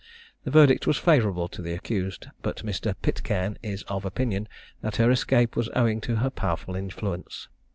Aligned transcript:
The 0.45 0.49
verdict 0.49 0.87
was 0.87 0.97
favourable 0.97 1.47
to 1.49 1.61
the 1.61 1.73
accused; 1.75 2.25
but 2.41 2.65
Mr. 2.65 2.95
Pitcairn 3.03 3.59
is 3.61 3.83
of 3.83 4.03
opinion, 4.03 4.47
that 4.81 4.95
her 4.95 5.11
escape 5.11 5.55
was 5.55 5.69
owing 5.75 6.01
to 6.01 6.15
her 6.15 6.31
powerful 6.31 6.75
influence. 6.75 7.49